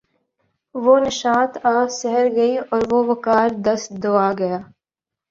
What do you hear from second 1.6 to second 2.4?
آہ سحر